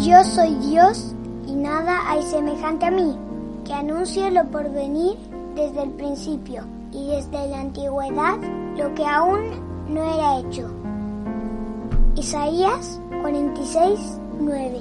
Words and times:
Yo 0.00 0.24
soy 0.24 0.54
Dios 0.54 1.14
y 1.46 1.52
nada 1.52 2.10
hay 2.10 2.22
semejante 2.22 2.86
a 2.86 2.90
mí, 2.90 3.18
que 3.66 3.74
anuncio 3.74 4.30
lo 4.30 4.50
por 4.50 4.72
venir 4.72 5.18
desde 5.54 5.82
el 5.82 5.90
principio 5.90 6.64
y 6.90 7.08
desde 7.08 7.46
la 7.48 7.60
antigüedad 7.60 8.38
lo 8.78 8.94
que 8.94 9.04
aún 9.04 9.92
no 9.92 10.02
era 10.02 10.38
hecho. 10.38 10.74
Isaías 12.16 12.98
46, 13.20 14.00
9. 14.40 14.80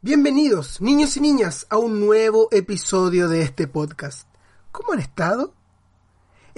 Bienvenidos, 0.00 0.80
niños 0.80 1.18
y 1.18 1.20
niñas, 1.20 1.66
a 1.68 1.76
un 1.76 2.00
nuevo 2.00 2.48
episodio 2.50 3.28
de 3.28 3.42
este 3.42 3.66
podcast. 3.66 4.26
¿Cómo 4.72 4.94
han 4.94 5.00
estado? 5.00 5.52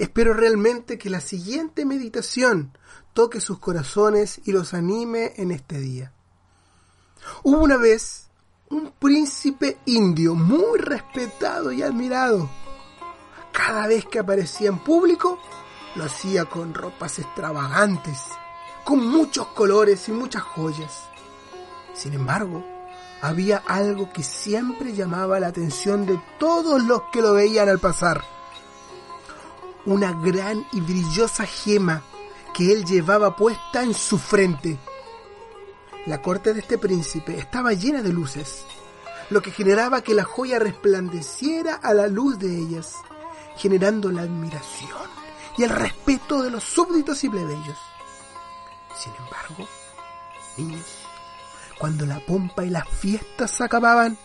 Espero 0.01 0.33
realmente 0.33 0.97
que 0.97 1.11
la 1.11 1.21
siguiente 1.21 1.85
meditación 1.85 2.75
toque 3.13 3.39
sus 3.39 3.59
corazones 3.59 4.41
y 4.45 4.51
los 4.51 4.73
anime 4.73 5.33
en 5.35 5.51
este 5.51 5.79
día. 5.79 6.11
Hubo 7.43 7.59
una 7.59 7.77
vez 7.77 8.27
un 8.71 8.93
príncipe 8.93 9.77
indio 9.85 10.33
muy 10.33 10.79
respetado 10.79 11.71
y 11.71 11.83
admirado. 11.83 12.49
Cada 13.51 13.85
vez 13.85 14.03
que 14.05 14.17
aparecía 14.17 14.69
en 14.69 14.79
público, 14.79 15.37
lo 15.93 16.05
hacía 16.05 16.45
con 16.45 16.73
ropas 16.73 17.19
extravagantes, 17.19 18.23
con 18.83 19.07
muchos 19.07 19.49
colores 19.49 20.09
y 20.09 20.13
muchas 20.13 20.41
joyas. 20.41 20.99
Sin 21.93 22.15
embargo, 22.15 22.65
había 23.21 23.57
algo 23.67 24.11
que 24.11 24.23
siempre 24.23 24.95
llamaba 24.95 25.39
la 25.39 25.49
atención 25.49 26.07
de 26.07 26.19
todos 26.39 26.81
los 26.85 27.03
que 27.11 27.21
lo 27.21 27.33
veían 27.33 27.69
al 27.69 27.77
pasar. 27.77 28.40
Una 29.85 30.11
gran 30.11 30.65
y 30.73 30.79
brillosa 30.79 31.45
gema 31.45 32.03
que 32.53 32.71
él 32.71 32.85
llevaba 32.85 33.35
puesta 33.35 33.81
en 33.81 33.93
su 33.93 34.19
frente. 34.19 34.77
La 36.05 36.21
corte 36.21 36.53
de 36.53 36.59
este 36.59 36.77
príncipe 36.77 37.37
estaba 37.37 37.73
llena 37.73 38.01
de 38.01 38.13
luces, 38.13 38.63
lo 39.29 39.41
que 39.41 39.51
generaba 39.51 40.01
que 40.01 40.13
la 40.13 40.23
joya 40.23 40.59
resplandeciera 40.59 41.75
a 41.75 41.93
la 41.93 42.07
luz 42.07 42.37
de 42.37 42.55
ellas, 42.55 42.95
generando 43.57 44.11
la 44.11 44.23
admiración 44.23 45.09
y 45.57 45.63
el 45.63 45.69
respeto 45.69 46.43
de 46.43 46.51
los 46.51 46.63
súbditos 46.63 47.23
y 47.23 47.29
plebeyos. 47.29 47.77
Sin 48.95 49.13
embargo, 49.15 49.67
niños, 50.57 50.85
cuando 51.79 52.05
la 52.05 52.19
pompa 52.19 52.63
y 52.63 52.69
las 52.69 52.87
fiestas 52.87 53.61
acababan, 53.61 54.17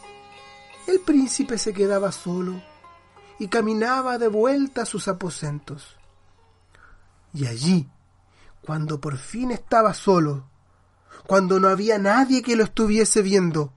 el 0.87 1.01
príncipe 1.01 1.57
se 1.57 1.73
quedaba 1.73 2.12
solo 2.12 2.61
y 3.39 3.48
caminaba 3.48 4.19
de 4.19 4.29
vuelta 4.29 4.83
a 4.83 4.87
sus 4.87 5.09
aposentos. 5.09 5.97
Y 7.33 7.47
allí, 7.47 7.89
cuando 8.62 9.01
por 9.01 9.19
fin 9.19 9.51
estaba 9.51 9.95
solo, 9.95 10.48
cuando 11.27 11.61
no 11.61 11.69
había 11.69 11.98
nadie 11.98 12.43
que 12.43 12.56
lo 12.56 12.65
estuviese 12.65 13.23
viendo, 13.23 13.73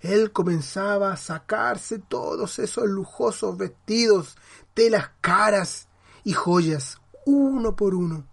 él 0.00 0.32
comenzaba 0.32 1.12
a 1.12 1.16
sacarse 1.16 1.98
todos 1.98 2.58
esos 2.58 2.84
lujosos 2.84 3.56
vestidos, 3.56 4.36
telas 4.74 5.10
caras 5.20 5.88
y 6.24 6.32
joyas, 6.32 6.98
uno 7.24 7.74
por 7.74 7.94
uno, 7.94 8.26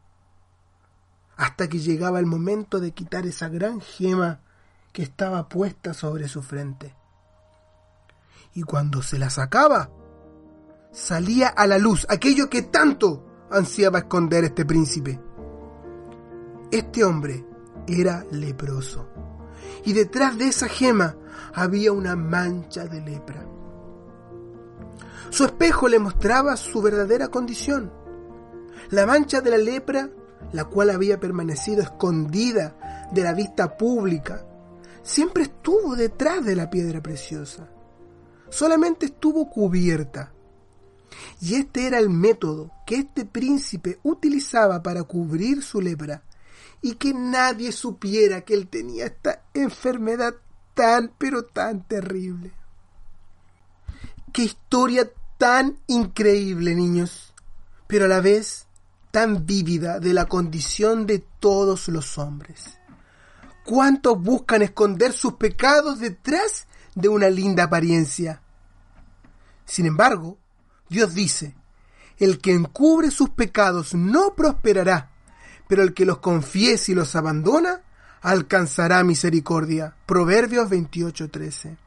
hasta 1.38 1.70
que 1.70 1.80
llegaba 1.80 2.20
el 2.20 2.26
momento 2.26 2.80
de 2.80 2.92
quitar 2.92 3.26
esa 3.26 3.50
gran 3.50 3.82
gema 3.82 4.42
que 4.92 5.02
estaba 5.02 5.48
puesta 5.50 5.94
sobre 5.94 6.28
su 6.28 6.44
frente. 6.44 6.94
Y 8.54 8.64
cuando 8.64 9.02
se 9.02 9.18
la 9.18 9.30
sacaba, 9.30 9.90
salía 10.92 11.48
a 11.48 11.68
la 11.68 11.78
luz 11.78 12.06
aquello 12.10 12.50
que 12.50 12.64
tanto 12.64 13.26
ansiaba 13.50 14.00
esconder 14.00 14.44
este 14.44 14.66
príncipe. 14.66 15.20
Este 16.72 17.04
hombre 17.04 17.46
era 17.88 18.26
leproso, 18.32 19.08
y 19.86 19.94
detrás 19.94 20.38
de 20.38 20.48
esa 20.48 20.68
gema 20.68 21.16
había 21.54 21.92
una 21.92 22.16
mancha 22.16 22.86
de 22.86 23.02
lepra. 23.02 23.46
Su 25.30 25.46
espejo 25.46 25.88
le 25.88 26.00
mostraba 26.00 26.58
su 26.58 26.82
verdadera 26.82 27.30
condición. 27.30 27.92
La 28.90 29.06
mancha 29.06 29.42
de 29.42 29.52
la 29.52 29.58
lepra, 29.58 30.10
la 30.52 30.66
cual 30.66 30.90
había 30.90 31.20
permanecido 31.20 31.82
escondida 31.82 33.08
de 33.14 33.24
la 33.24 33.34
vista 33.34 33.78
pública, 33.78 34.46
siempre 35.02 35.44
estuvo 35.44 35.96
detrás 35.96 36.44
de 36.44 36.56
la 36.56 36.70
piedra 36.70 37.02
preciosa. 37.02 37.70
Solamente 38.50 39.06
estuvo 39.06 39.50
cubierta. 39.50 40.34
Y 41.40 41.56
este 41.56 41.88
era 41.88 42.00
el 42.00 42.10
método 42.10 42.72
que 42.86 42.96
este 42.96 43.26
príncipe 43.26 44.00
utilizaba 44.04 44.82
para 44.82 45.04
cubrir 45.04 45.64
su 45.64 45.82
lepra 45.82 46.24
y 46.82 46.96
que 46.96 47.14
nadie 47.14 47.72
supiera 47.72 48.42
que 48.42 48.54
él 48.54 48.68
tenía 48.68 49.06
esta 49.06 49.44
enfermedad 49.54 50.36
tan 50.74 51.12
pero 51.18 51.44
tan 51.44 51.84
terrible. 51.84 52.52
Qué 54.34 54.44
historia 54.44 55.12
tan 55.38 55.78
increíble, 55.88 56.76
niños, 56.76 57.34
pero 57.88 58.06
a 58.06 58.08
la 58.08 58.22
vez 58.22 58.68
tan 59.12 59.46
vívida 59.46 60.00
de 60.00 60.14
la 60.14 60.26
condición 60.26 61.06
de 61.06 61.20
todos 61.40 61.90
los 61.90 62.18
hombres. 62.18 62.78
¿Cuántos 63.66 64.20
buscan 64.22 64.62
esconder 64.62 65.14
sus 65.14 65.34
pecados 65.34 66.00
detrás 66.00 66.68
de 66.96 67.10
una 67.10 67.30
linda 67.30 67.66
apariencia? 67.66 68.42
Sin 69.66 69.86
embargo, 69.86 70.38
Dios 70.92 71.14
dice, 71.14 71.56
el 72.18 72.40
que 72.40 72.52
encubre 72.52 73.12
sus 73.12 73.30
pecados 73.30 73.94
no 73.94 74.36
prosperará, 74.36 75.10
pero 75.70 75.84
el 75.84 75.94
que 75.94 76.06
los 76.06 76.18
confiese 76.18 76.92
y 76.92 76.96
los 76.96 77.16
abandona 77.16 77.82
alcanzará 78.22 79.02
misericordia. 79.06 79.96
Proverbios 80.06 80.70
28:13. 80.70 81.78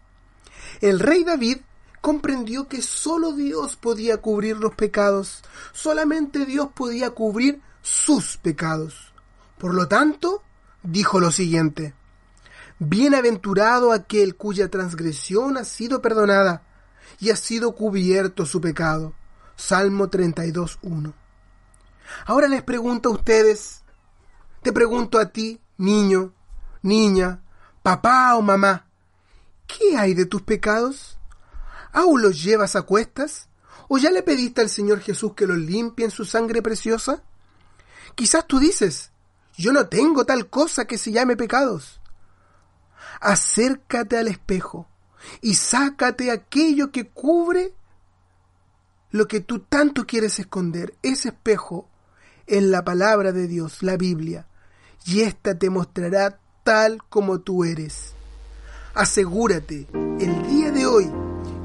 El 0.81 1.00
rey 1.00 1.22
David 1.22 1.59
comprendió 2.00 2.66
que 2.66 2.81
solo 2.81 3.32
Dios 3.32 3.76
podía 3.76 4.22
cubrir 4.22 4.56
los 4.56 4.75
pecados, 4.75 5.44
solamente 5.75 6.47
Dios 6.47 6.71
podía 6.75 7.10
cubrir 7.10 7.60
sus 7.82 8.38
pecados. 8.38 9.12
Por 9.59 9.75
lo 9.75 9.86
tanto, 9.86 10.42
dijo 10.82 11.21
lo 11.21 11.31
siguiente, 11.31 11.92
Bienaventurado 12.78 13.92
aquel 13.92 14.34
cuya 14.34 14.71
transgresión 14.71 15.59
ha 15.59 15.65
sido 15.65 16.00
perdonada 16.00 16.62
y 17.20 17.31
ha 17.31 17.37
sido 17.37 17.75
cubierto 17.75 18.47
su 18.47 18.60
pecado. 18.60 19.15
Salmo 19.56 20.09
32.1. 20.10 21.12
Ahora 22.26 22.48
les 22.48 22.62
pregunto 22.62 23.09
a 23.09 23.12
ustedes, 23.12 23.82
te 24.62 24.72
pregunto 24.72 25.19
a 25.19 25.31
ti, 25.31 25.60
niño, 25.78 26.32
niña, 26.82 27.42
papá 27.82 28.34
o 28.37 28.42
mamá, 28.42 28.87
¿qué 29.66 29.97
hay 29.97 30.15
de 30.15 30.26
tus 30.26 30.42
pecados? 30.42 31.19
¿Aún 31.92 32.22
los 32.22 32.42
llevas 32.42 32.76
a 32.76 32.82
cuestas? 32.82 33.48
¿O 33.88 33.98
ya 33.98 34.10
le 34.10 34.22
pediste 34.22 34.60
al 34.60 34.71
Señor 34.71 35.00
Jesús 35.00 35.34
que 35.34 35.47
los 35.47 35.59
limpie 35.59 36.04
en 36.04 36.10
su 36.10 36.25
sangre 36.25 36.62
preciosa? 36.62 37.22
Quizás 38.15 38.47
tú 38.47 38.59
dices, 38.59 39.12
yo 39.56 39.72
no 39.72 39.88
tengo 39.88 40.25
tal 40.25 40.48
cosa 40.48 40.86
que 40.86 40.98
se 40.98 41.12
llame 41.12 41.36
pecados. 41.36 42.00
Acércate 43.21 44.19
al 44.19 44.28
espejo 44.28 44.88
y 45.40 45.54
sácate 45.54 46.30
aquello 46.30 46.90
que 46.90 47.08
cubre 47.08 47.74
lo 49.10 49.28
que 49.28 49.40
tú 49.40 49.60
tanto 49.60 50.06
quieres 50.06 50.38
esconder. 50.38 50.94
Ese 51.02 51.28
espejo 51.28 51.88
es 52.46 52.62
la 52.62 52.84
palabra 52.84 53.32
de 53.32 53.46
Dios, 53.46 53.82
la 53.82 53.96
Biblia, 53.96 54.46
y 55.06 55.20
ésta 55.20 55.58
te 55.58 55.70
mostrará 55.70 56.38
tal 56.64 57.02
como 57.08 57.40
tú 57.40 57.64
eres. 57.64 58.14
Asegúrate 58.94 59.86
el 59.92 60.46
día 60.48 60.70
de 60.70 60.86
hoy 60.86 61.10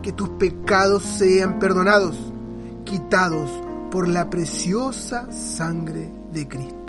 que 0.02 0.12
tus 0.12 0.30
pecados 0.30 1.04
sean 1.04 1.60
perdonados, 1.60 2.18
quitados 2.86 3.50
por 3.92 4.08
la 4.08 4.30
preciosa 4.30 5.32
sangre 5.32 6.12
de 6.32 6.48
Cristo. 6.48 6.80